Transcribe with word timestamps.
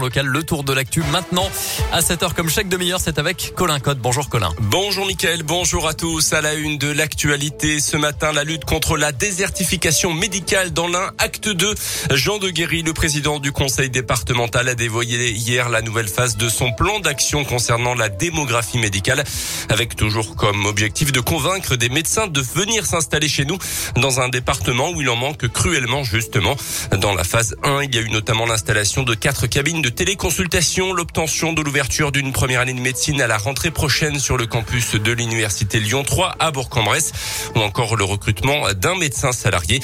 local, 0.00 0.26
le 0.26 0.42
tour 0.42 0.64
de 0.64 0.72
l'actu 0.72 1.02
maintenant 1.12 1.48
à 1.92 2.00
7h 2.00 2.34
comme 2.34 2.50
chaque 2.50 2.68
demi-heure, 2.68 3.00
c'est 3.00 3.18
avec 3.18 3.52
Colin 3.54 3.78
Code. 3.78 3.98
Bonjour 3.98 4.28
Colin. 4.28 4.50
Bonjour 4.60 5.06
Mickaël, 5.06 5.42
bonjour 5.44 5.86
à 5.86 5.94
tous. 5.94 6.32
À 6.32 6.40
la 6.40 6.54
une 6.54 6.78
de 6.78 6.90
l'actualité 6.90 7.80
ce 7.80 7.96
matin, 7.96 8.32
la 8.32 8.44
lutte 8.44 8.64
contre 8.64 8.96
la 8.96 9.12
désertification 9.12 10.12
médicale 10.12 10.72
dans 10.72 10.88
l'un, 10.88 11.12
acte 11.18 11.48
2. 11.48 11.74
Jean 12.10 12.38
de 12.38 12.50
Guéry, 12.50 12.82
le 12.82 12.92
président 12.92 13.38
du 13.38 13.52
conseil 13.52 13.88
départemental, 13.88 14.68
a 14.68 14.74
dévoyé 14.74 15.30
hier 15.30 15.68
la 15.68 15.80
nouvelle 15.80 16.08
phase 16.08 16.36
de 16.36 16.48
son 16.48 16.72
plan 16.72 16.98
d'action 16.98 17.44
concernant 17.44 17.94
la 17.94 18.08
démographie 18.08 18.78
médicale, 18.78 19.22
avec 19.68 19.94
toujours 19.94 20.34
comme 20.34 20.66
objectif 20.66 21.12
de 21.12 21.20
convaincre 21.20 21.76
des 21.76 21.88
médecins 21.88 22.26
de 22.26 22.40
venir 22.40 22.84
s'installer 22.84 23.28
chez 23.28 23.44
nous 23.44 23.58
dans 23.96 24.20
un 24.20 24.28
département 24.28 24.90
où 24.90 25.00
il 25.00 25.08
en 25.08 25.16
manque 25.16 25.48
cruellement 25.48 26.02
justement. 26.02 26.56
Dans 26.98 27.14
la 27.14 27.24
phase 27.24 27.54
1, 27.62 27.84
il 27.84 27.94
y 27.94 27.98
a 27.98 28.02
eu 28.02 28.10
notamment 28.10 28.44
l'installation 28.44 29.04
de 29.04 29.14
quatre 29.14 29.46
cabinets 29.46 29.67
de 29.68 29.88
téléconsultation, 29.90 30.94
l'obtention 30.94 31.52
de 31.52 31.60
l'ouverture 31.60 32.10
d'une 32.10 32.32
première 32.32 32.60
année 32.60 32.72
de 32.72 32.80
médecine 32.80 33.20
à 33.20 33.26
la 33.26 33.36
rentrée 33.36 33.70
prochaine 33.70 34.18
sur 34.18 34.38
le 34.38 34.46
campus 34.46 34.94
de 34.94 35.12
l'université 35.12 35.78
Lyon 35.78 36.04
3 36.04 36.36
à 36.38 36.50
Bourg-en-Bresse 36.50 37.12
ou 37.54 37.60
encore 37.60 37.94
le 37.94 38.04
recrutement 38.04 38.72
d'un 38.72 38.96
médecin 38.96 39.30
salarié. 39.30 39.80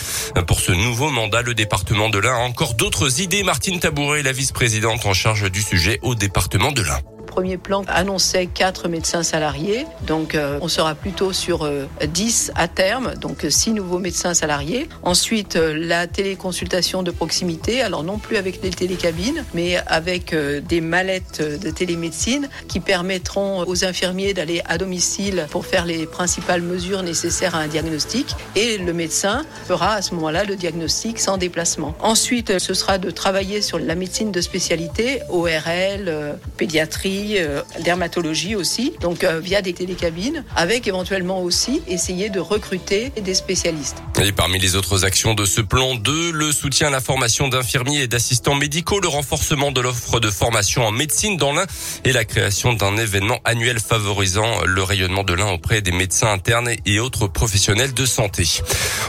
Pour 0.46 0.60
ce 0.60 0.72
nouveau 0.72 1.10
mandat, 1.10 1.42
le 1.42 1.52
département 1.52 2.08
de 2.08 2.18
l'Ain 2.18 2.34
a 2.34 2.38
encore 2.38 2.74
d'autres 2.74 3.20
idées. 3.20 3.42
Martine 3.42 3.78
Tabouret, 3.78 4.22
la 4.22 4.32
vice-présidente 4.32 5.04
en 5.04 5.12
charge 5.12 5.50
du 5.50 5.60
sujet 5.60 5.98
au 6.02 6.14
département 6.14 6.72
de 6.72 6.80
l'Ain 6.80 7.00
premier 7.34 7.56
plan 7.56 7.82
annonçait 7.88 8.46
quatre 8.46 8.88
médecins 8.88 9.24
salariés. 9.24 9.86
Donc 10.06 10.36
euh, 10.36 10.60
on 10.62 10.68
sera 10.68 10.94
plutôt 10.94 11.32
sur 11.32 11.68
10 12.00 12.52
euh, 12.54 12.60
à 12.62 12.68
terme, 12.68 13.14
donc 13.16 13.44
6 13.48 13.72
nouveaux 13.72 13.98
médecins 13.98 14.34
salariés. 14.34 14.88
Ensuite, 15.02 15.56
euh, 15.56 15.74
la 15.76 16.06
téléconsultation 16.06 17.02
de 17.02 17.10
proximité, 17.10 17.82
alors 17.82 18.04
non 18.04 18.18
plus 18.18 18.36
avec 18.36 18.60
des 18.60 18.70
télécabines, 18.70 19.44
mais 19.52 19.78
avec 19.88 20.32
des 20.32 20.80
mallettes 20.80 21.42
de 21.42 21.70
télémédecine 21.70 22.48
qui 22.68 22.78
permettront 22.78 23.64
aux 23.66 23.84
infirmiers 23.84 24.32
d'aller 24.32 24.62
à 24.66 24.78
domicile 24.78 25.48
pour 25.50 25.66
faire 25.66 25.86
les 25.86 26.06
principales 26.06 26.62
mesures 26.62 27.02
nécessaires 27.02 27.56
à 27.56 27.58
un 27.58 27.66
diagnostic. 27.66 28.36
Et 28.54 28.78
le 28.78 28.92
médecin 28.92 29.44
fera 29.66 29.94
à 29.94 30.02
ce 30.02 30.14
moment-là 30.14 30.44
le 30.44 30.54
diagnostic 30.54 31.18
sans 31.18 31.36
déplacement. 31.36 31.96
Ensuite, 31.98 32.60
ce 32.60 32.74
sera 32.74 32.98
de 32.98 33.10
travailler 33.10 33.60
sur 33.60 33.80
la 33.80 33.96
médecine 33.96 34.30
de 34.30 34.40
spécialité, 34.40 35.20
ORL, 35.30 36.38
pédiatrie, 36.56 37.23
euh, 37.38 37.62
dermatologie 37.84 38.54
aussi, 38.54 38.92
donc 39.00 39.24
euh, 39.24 39.40
via 39.40 39.62
des 39.62 39.72
télécabines, 39.72 40.44
avec 40.56 40.86
éventuellement 40.86 41.42
aussi 41.42 41.82
essayer 41.88 42.30
de 42.30 42.40
recruter 42.40 43.10
des 43.22 43.34
spécialistes. 43.34 43.96
Et 44.22 44.32
parmi 44.32 44.58
les 44.58 44.76
autres 44.76 45.04
actions 45.04 45.34
de 45.34 45.44
ce 45.44 45.60
plan 45.60 45.94
2, 45.94 46.32
le 46.32 46.52
soutien 46.52 46.88
à 46.88 46.90
la 46.90 47.00
formation 47.00 47.48
d'infirmiers 47.48 48.02
et 48.02 48.06
d'assistants 48.06 48.54
médicaux, 48.54 49.00
le 49.00 49.08
renforcement 49.08 49.72
de 49.72 49.80
l'offre 49.80 50.20
de 50.20 50.30
formation 50.30 50.86
en 50.86 50.92
médecine 50.92 51.36
dans 51.36 51.52
l'Ain 51.52 51.66
et 52.04 52.12
la 52.12 52.24
création 52.24 52.72
d'un 52.74 52.96
événement 52.96 53.40
annuel 53.44 53.80
favorisant 53.80 54.64
le 54.64 54.82
rayonnement 54.82 55.24
de 55.24 55.34
l'Ain 55.34 55.52
auprès 55.52 55.80
des 55.80 55.92
médecins 55.92 56.32
internes 56.32 56.70
et 56.86 57.00
autres 57.00 57.26
professionnels 57.26 57.94
de 57.94 58.06
santé. 58.06 58.44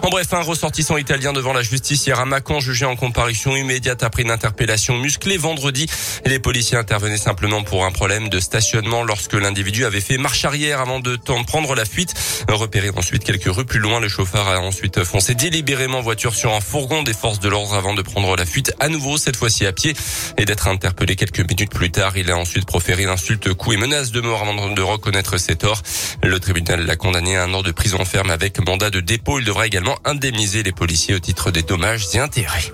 En 0.04 0.10
bref, 0.10 0.34
un 0.34 0.42
ressortissant 0.42 0.98
italien 0.98 1.34
devant 1.34 1.54
la 1.54 1.64
justice 1.64 2.08
hier 2.08 2.20
à 2.20 2.26
Macon, 2.26 2.60
jugé 2.60 2.86
en 2.86 2.96
comparution 2.96 3.56
immédiate 3.56 4.04
après 4.04 4.24
une 4.24 4.32
interpellation 4.32 4.98
musclée 4.98 5.38
vendredi. 5.38 5.88
Les 6.26 6.40
policiers 6.40 6.78
intervenaient 6.78 7.18
simplement 7.18 7.64
pour 7.64 7.86
un 7.86 7.92
problème 7.92 8.05
problème 8.06 8.30
de 8.30 8.40
stationnement 8.40 9.02
lorsque 9.02 9.34
l'individu 9.34 9.84
avait 9.84 10.00
fait 10.00 10.20
marche 10.20 10.46
arrière 10.46 10.80
avant 10.80 11.00
de 11.00 11.18
prendre 11.48 11.74
la 11.74 11.86
fuite. 11.86 12.14
Repéré 12.48 12.92
ensuite 12.96 13.24
quelques 13.24 13.52
rues 13.52 13.66
plus 13.66 13.80
loin, 13.80 14.00
le 14.00 14.08
chauffeur 14.08 14.48
a 14.48 14.60
ensuite 14.60 15.04
foncé 15.04 15.34
délibérément 15.34 16.02
voiture 16.02 16.36
sur 16.36 16.54
un 16.54 16.62
fourgon 16.62 17.02
des 17.02 17.16
forces 17.16 17.40
de 17.40 17.50
l'ordre 17.50 17.74
avant 17.74 17.96
de 17.96 18.04
prendre 18.04 18.36
la 18.36 18.46
fuite 18.46 18.76
à 18.80 18.90
nouveau, 18.90 19.18
cette 19.18 19.36
fois-ci 19.36 19.66
à 19.66 19.74
pied, 19.74 19.96
et 20.38 20.46
d'être 20.46 20.68
interpellé 20.68 21.16
quelques 21.16 21.40
minutes 21.40 21.72
plus 21.72 21.90
tard. 21.90 22.16
Il 22.16 22.30
a 22.30 22.38
ensuite 22.38 22.68
proféré 22.68 23.06
l'insulte, 23.06 23.52
coup 23.56 23.74
et 23.74 23.78
menace 23.78 24.12
de 24.12 24.22
mort 24.22 24.44
avant 24.44 24.70
de 24.70 24.82
reconnaître 24.84 25.40
ses 25.40 25.56
torts. 25.56 25.82
Le 26.22 26.40
tribunal 26.40 26.86
l'a 26.86 26.98
condamné 26.98 27.36
à 27.38 27.46
un 27.46 27.54
an 27.56 27.64
de 27.64 27.72
prison 27.72 28.06
ferme 28.06 28.30
avec 28.30 28.64
mandat 28.64 28.92
de 28.92 29.00
dépôt. 29.00 29.40
Il 29.40 29.46
devra 29.46 29.66
également 29.66 29.98
indemniser 30.06 30.62
les 30.62 30.74
policiers 30.74 31.16
au 31.16 31.20
titre 31.20 31.50
des 31.50 31.64
dommages 31.64 32.06
et 32.14 32.20
intérêts. 32.20 32.72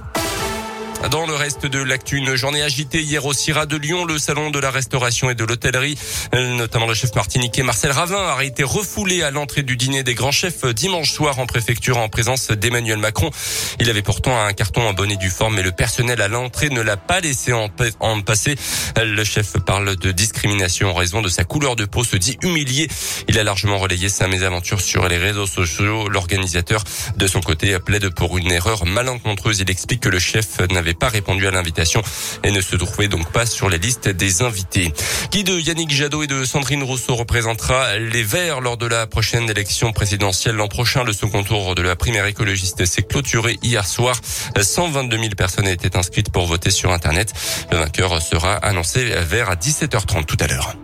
Dans 1.09 1.25
le 1.25 1.34
reste 1.34 1.66
de 1.66 1.81
l'actu, 1.81 2.17
une 2.17 2.35
journée 2.35 2.62
agitée 2.62 3.01
hier 3.01 3.25
au 3.25 3.34
CIRA 3.34 3.66
de 3.66 3.75
Lyon, 3.75 4.06
le 4.06 4.19
salon 4.19 4.51
de 4.51 4.59
la 4.59 4.69
restauration 4.69 5.31
et 5.31 5.35
de 5.35 5.44
l'hôtellerie. 5.44 5.97
Notamment 6.34 6.85
le 6.85 6.94
chef 6.94 7.16
martiniquais 7.16 7.63
Marcel 7.63 7.91
Ravin 7.91 8.35
a 8.38 8.44
été 8.44 8.63
refoulé 8.63 9.23
à 9.23 9.31
l'entrée 9.31 9.63
du 9.63 9.75
dîner 9.78 10.03
des 10.03 10.13
grands 10.13 10.31
chefs 10.31 10.63
dimanche 10.66 11.11
soir 11.11 11.40
en 11.40 11.47
préfecture 11.47 11.97
en 11.97 12.07
présence 12.07 12.51
d'Emmanuel 12.51 13.00
Macron. 13.00 13.31
Il 13.79 13.90
avait 13.90 14.03
pourtant 14.03 14.40
un 14.40 14.53
carton 14.53 14.81
en 14.88 14.94
bonne 14.94 15.11
et 15.11 15.17
due 15.17 15.31
forme, 15.31 15.56
mais 15.56 15.63
le 15.63 15.72
personnel 15.72 16.22
à 16.22 16.28
l'entrée 16.28 16.69
ne 16.69 16.81
l'a 16.81 16.97
pas 16.97 17.19
laissé 17.19 17.51
en, 17.51 17.69
en 18.00 18.22
passer. 18.22 18.56
Le 18.95 19.23
chef 19.23 19.53
parle 19.66 19.95
de 19.95 20.11
discrimination 20.11 20.91
en 20.91 20.94
raison 20.94 21.22
de 21.22 21.29
sa 21.29 21.44
couleur 21.44 21.75
de 21.75 21.85
peau, 21.85 22.03
se 22.03 22.16
dit 22.16 22.38
humilié. 22.44 22.88
Il 23.28 23.40
a 23.40 23.44
largement 23.44 23.79
relayé 23.79 24.07
sa 24.07 24.28
mésaventure 24.28 24.79
sur 24.79 25.07
les 25.07 25.17
réseaux 25.17 25.47
sociaux. 25.47 26.09
L'organisateur, 26.09 26.84
de 27.17 27.28
son 27.28 27.41
côté, 27.41 27.78
plaide 27.79 28.13
pour 28.13 28.38
une 28.38 28.51
erreur 28.51 28.85
malencontreuse. 28.85 29.61
Il 29.61 29.69
explique 29.72 30.01
que 30.01 30.09
le 30.09 30.19
chef 30.19 30.59
n'avait 30.69 30.91
pas 30.94 31.09
répondu 31.09 31.47
à 31.47 31.52
l'invitation 31.52 32.02
et 32.44 32.52
ne 32.52 32.62
se 32.62 32.75
trouvait 32.75 33.07
donc 33.07 33.31
pas 33.31 33.46
sur 33.46 33.69
les 33.69 33.78
listes 33.78 34.09
des 34.09 34.41
invités. 34.41 34.94
Qui 35.31 35.44
de 35.44 35.59
Yannick 35.59 35.91
Jadot 35.91 36.24
et 36.24 36.28
de 36.28 36.44
Sandrine 36.44 36.84
Rousseau 36.84 37.16
représentera 37.16 37.97
les 37.97 38.24
Verts 38.24 38.62
lors 38.62 38.78
de 38.78 38.85
la 38.85 39.07
prochaine 39.07 39.50
élection 39.50 39.91
présidentielle 39.94 40.56
l'an 40.56 40.68
prochain? 40.68 41.03
Le 41.03 41.13
second 41.13 41.44
tour 41.44 41.75
de 41.75 41.81
la 41.81 41.96
primaire 41.96 42.25
écologiste 42.25 42.85
s'est 42.85 43.03
clôturé 43.03 43.57
hier 43.62 43.85
soir. 43.88 44.19
122 44.62 45.18
000 45.18 45.29
personnes 45.38 45.68
étaient 45.68 45.96
inscrites 45.97 46.31
pour 46.31 46.46
voter 46.46 46.72
sur 46.72 46.91
Internet. 46.91 47.34
Le 47.72 47.78
vainqueur 47.78 48.22
sera 48.22 48.56
annoncé 48.56 49.06
vers 49.06 49.56
17h30 49.56 50.25
tout 50.25 50.38
à 50.40 50.47
l'heure. 50.47 50.75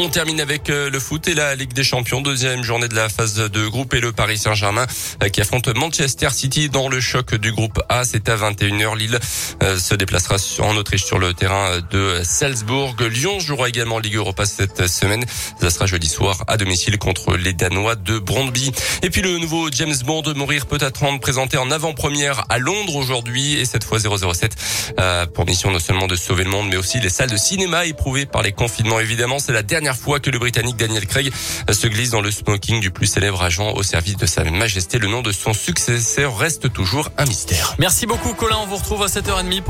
On 0.00 0.08
termine 0.08 0.40
avec 0.40 0.70
euh, 0.70 0.90
le 0.90 1.00
foot 1.00 1.26
et 1.26 1.34
la 1.34 1.56
Ligue 1.56 1.72
des 1.72 1.82
Champions, 1.82 2.20
deuxième 2.20 2.62
journée 2.62 2.86
de 2.86 2.94
la 2.94 3.08
phase 3.08 3.34
de 3.34 3.66
groupe 3.66 3.94
et 3.94 4.00
le 4.00 4.12
Paris 4.12 4.38
Saint-Germain 4.38 4.86
euh, 5.24 5.28
qui 5.28 5.40
affronte 5.40 5.66
Manchester 5.76 6.28
City 6.30 6.68
dans 6.68 6.88
le 6.88 7.00
choc 7.00 7.34
du 7.34 7.50
groupe 7.50 7.82
A. 7.88 8.04
C'est 8.04 8.28
à 8.28 8.36
21h. 8.36 8.96
Lille 8.96 9.18
euh, 9.64 9.76
se 9.76 9.96
déplacera 9.96 10.36
en 10.60 10.76
Autriche 10.76 11.04
sur 11.04 11.18
le 11.18 11.34
terrain 11.34 11.80
de 11.90 12.20
Salzbourg. 12.22 12.94
Lyon 13.00 13.40
jouera 13.40 13.70
également 13.70 13.98
Ligue 13.98 14.14
Europa 14.14 14.46
cette 14.46 14.86
semaine. 14.86 15.24
Ça 15.60 15.68
sera 15.68 15.86
jeudi 15.86 16.06
soir 16.06 16.44
à 16.46 16.56
domicile 16.56 16.96
contre 16.98 17.36
les 17.36 17.52
Danois 17.52 17.96
de 17.96 18.20
Brondby. 18.20 18.70
Et 19.02 19.10
puis 19.10 19.22
le 19.22 19.36
nouveau 19.38 19.68
James 19.72 19.96
Bond, 20.06 20.22
Mourir 20.36 20.66
peut 20.66 20.78
attendre, 20.80 21.18
présenté 21.18 21.56
en 21.56 21.72
avant-première 21.72 22.44
à 22.50 22.58
Londres 22.58 22.94
aujourd'hui 22.94 23.54
et 23.54 23.64
cette 23.64 23.82
fois 23.82 23.98
007 23.98 24.94
pour 25.34 25.44
mission 25.44 25.72
non 25.72 25.80
seulement 25.80 26.06
de 26.06 26.14
sauver 26.14 26.44
le 26.44 26.50
monde 26.50 26.68
mais 26.68 26.76
aussi 26.76 27.00
les 27.00 27.08
salles 27.08 27.30
de 27.30 27.36
cinéma 27.36 27.84
éprouvées 27.86 28.26
par 28.26 28.42
les 28.42 28.52
confinements 28.52 29.00
évidemment. 29.00 29.40
C'est 29.40 29.52
la 29.52 29.64
dernière 29.64 29.87
dernière 29.88 30.04
fois 30.04 30.20
que 30.20 30.28
le 30.28 30.38
Britannique 30.38 30.76
Daniel 30.76 31.06
Craig 31.06 31.32
se 31.70 31.86
glisse 31.86 32.10
dans 32.10 32.20
le 32.20 32.30
smoking 32.30 32.78
du 32.78 32.90
plus 32.90 33.06
célèbre 33.06 33.40
agent 33.40 33.72
au 33.72 33.82
service 33.82 34.18
de 34.18 34.26
sa 34.26 34.44
majesté. 34.44 34.98
Le 34.98 35.08
nom 35.08 35.22
de 35.22 35.32
son 35.32 35.54
successeur 35.54 36.36
reste 36.36 36.70
toujours 36.70 37.08
un 37.16 37.24
mystère. 37.24 37.74
Merci 37.78 38.04
beaucoup 38.04 38.34
Colin, 38.34 38.58
on 38.60 38.66
vous 38.66 38.76
retrouve 38.76 39.02
à 39.02 39.06
7h30 39.06 39.62
pour 39.62 39.66